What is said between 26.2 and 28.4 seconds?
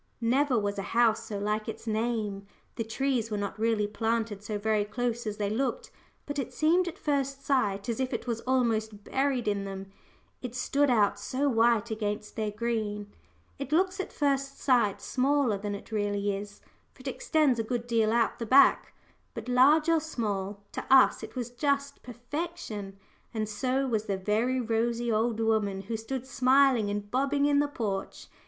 smiling and bobbing in the porch.